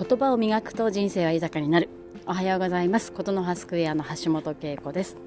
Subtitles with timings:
[0.00, 1.90] 言葉を磨くと人生は豊かになる。
[2.24, 3.12] おはようございます。
[3.12, 5.18] ことの葉スクエアの橋本恵子です。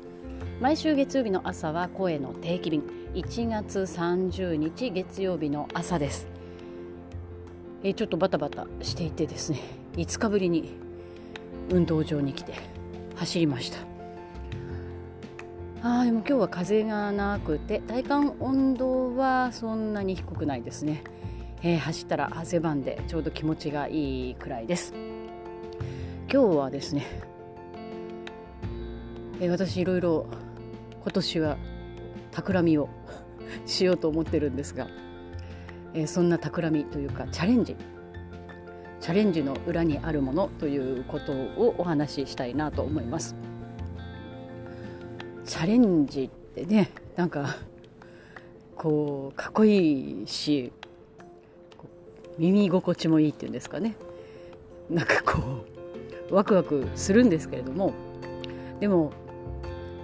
[0.60, 2.82] 毎週月曜日の朝は声の定期便。
[3.14, 6.28] 1月30日月曜日の朝です。
[7.84, 9.60] えちょっとバタバタしていてですね。
[9.96, 10.72] 5日ぶりに
[11.70, 12.54] 運動場に来て
[13.16, 13.78] 走りました。
[15.84, 21.04] あでも今日は風がなくて体感温度はそんなに低くないですね。
[21.66, 24.94] えー、走ったら汗ばんでちょうど気持ちがいいくらいです。
[26.32, 27.06] 今日はですね、
[29.40, 30.26] えー、私いろいろ
[31.02, 31.58] 今年は
[32.32, 32.90] 企みを
[33.66, 34.90] しようと思ってるんですが、
[35.94, 37.78] えー、そんな企みというかチャレンジ。
[39.00, 43.36] チャレンジの裏にあるものということをお話ししたいなと思います。
[45.46, 47.56] チャレンジってねなんか
[48.76, 50.74] こうかっこいいし
[52.38, 53.96] 耳心地もいいっていうんですかね
[54.90, 55.66] なんかこ
[56.30, 57.94] うワクワクするんですけれども
[58.80, 59.12] でも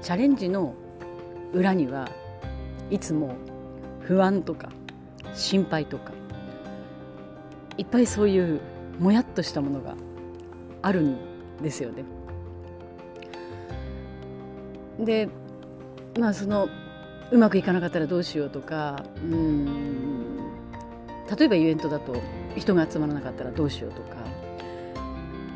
[0.02, 0.74] チャレンジの
[1.54, 2.10] 裏には
[2.90, 3.36] いつも
[4.02, 4.70] 不安とか
[5.34, 6.12] 心配とか
[7.78, 8.60] いっぱいそういう
[9.00, 9.96] もやっとしたものが
[10.82, 11.18] あるん
[11.62, 12.04] ですよね。
[15.00, 15.30] で
[16.20, 16.68] まあその
[17.32, 20.09] うまくいかなかったらどうしようとかうん
[21.38, 22.16] 例えばイベントだと
[22.56, 24.16] 人が集まらなかったらどうしようとか、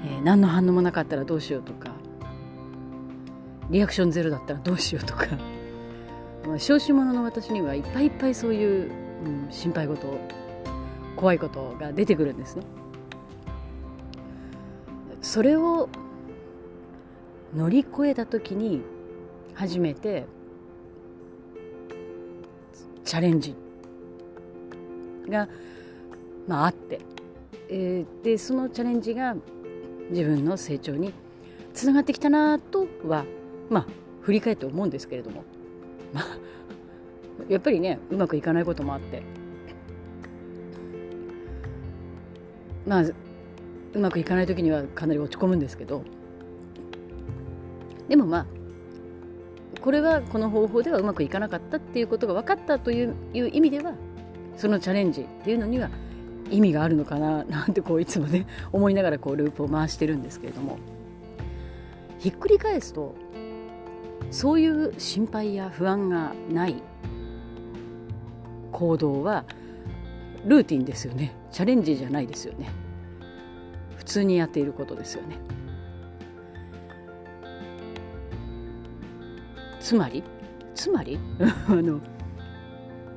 [0.06, 1.92] えー、何の反応もなかったらどうしようとか
[3.70, 5.26] リアクションゼロだったらどうしようとか、
[6.46, 8.92] まあ、小子者の私にはいっぱいいっぱいそういう、
[9.26, 10.06] うん、心配事
[11.16, 12.64] 怖いことが出てくるんですね。
[15.22, 15.88] それを
[17.56, 18.82] 乗り越えた時に
[19.54, 20.26] 初めて
[23.06, 23.56] チャレンジ
[25.30, 25.48] が、
[26.48, 27.00] まあ、あって、
[27.70, 29.36] えー、でそのチャレンジが
[30.10, 31.14] 自分の成長に
[31.74, 33.26] つながってきたなとは
[33.70, 33.88] まあ
[34.22, 35.44] 振り返って思うんですけれども、
[36.14, 36.26] まあ、
[37.50, 39.24] やっぱりねうまくいかないこともあって。
[42.86, 46.04] まあうまくいかない時にはかなり落ち込むんですけど。
[48.10, 48.46] でもまあ
[49.82, 53.94] これはこの方法ではうまくいかなかったっていうことが分かったという意味では
[54.58, 55.90] そのチャレンジっていうのには
[56.50, 60.78] 意味があるのかななんてこういつもね 思いながらこうループを回してるんですけれども。
[62.20, 63.16] ひっくり返すと
[64.32, 66.82] そういう心配や不安がない
[68.72, 69.44] 行動は
[70.46, 71.36] ルーティンですよね。
[71.52, 72.70] チャレンジじゃないですよね。
[73.98, 75.38] 普通にやっていることですよね。
[79.82, 80.24] つまり
[80.74, 81.20] つまり
[81.68, 82.00] あの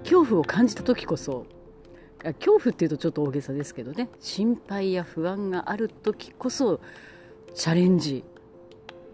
[0.06, 1.46] 恐怖を感じた時こそ
[2.22, 4.08] 恐怖っていうとちょっと大げさですけどね。
[4.20, 6.80] 心配や不安がある時こそ
[7.54, 8.24] チャレンジ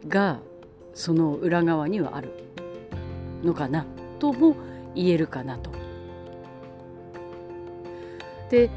[0.06, 0.38] が
[0.94, 2.30] その裏側にはある
[3.42, 3.86] のかな
[4.18, 4.54] とも
[4.94, 5.70] 言えるかなと。
[8.50, 8.68] で、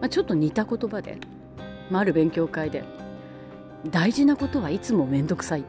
[0.00, 1.18] まあ、ちょっと似た言葉で、
[1.90, 2.84] まあ、ある勉強会で
[3.90, 5.64] 大事なことはいつも面倒くさい。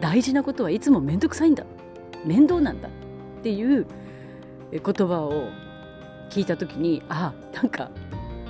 [0.00, 1.64] 大事なことはいつも面倒くさいんだ。
[2.24, 2.88] 面倒なんだ。
[3.38, 3.86] っていう
[4.72, 5.48] 言葉を
[6.30, 7.90] 聞いた時にあなんか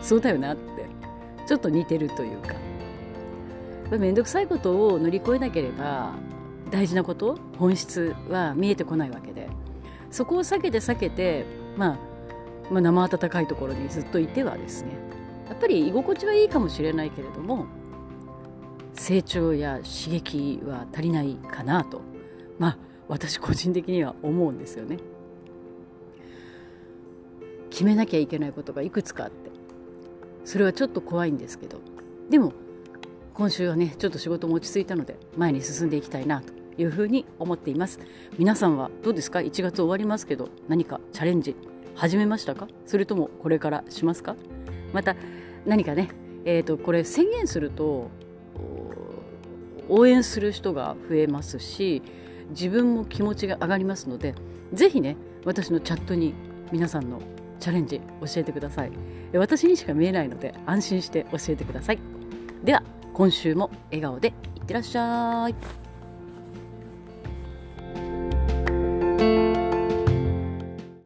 [0.02, 0.62] そうだよなって
[1.46, 2.54] ちょっと似てるというか。
[3.90, 6.12] 面倒くさいことを乗り越えなければ
[6.70, 9.48] 大事なこと本質は見えてこないわけで。
[10.10, 11.44] そこを避けて避けて、
[11.76, 11.98] まあ、
[12.72, 14.92] まあ生温かいところにずっといてはですね
[15.48, 17.66] やっぱり居心地はいいかもしれないけれども
[18.94, 22.00] 成長や刺激は足りないかなと。
[22.58, 24.98] まあ私個人的には思うんですよね。
[27.70, 29.50] 決めなきゃいけないことがいくつかあって。
[30.44, 31.80] それはちょっと怖いんですけど。
[32.28, 32.52] でも
[33.34, 38.00] 今週はねちょっと仕事も落ち着いたので前に進んでいきたいなというふうに思っています。
[38.38, 41.54] 皆さんはどうですか？1月終わりますけど何かチャレンジ
[41.94, 42.68] 始めましたか？
[42.84, 44.36] それともこれからしますか？
[44.92, 45.16] また
[45.64, 46.08] 何かね
[46.44, 48.10] えーとこれ宣言すると
[49.88, 52.02] 応援する人が増えますし
[52.50, 54.34] 自分も気持ちが上がりますので
[54.72, 56.34] ぜひね私のチャットに
[56.72, 57.20] 皆さんの
[57.60, 58.92] チャレンジ教えてください。
[59.34, 61.98] 私にしか見えないので安心して教えてください。
[62.62, 65.87] では今週も笑顔でいってらっしゃい。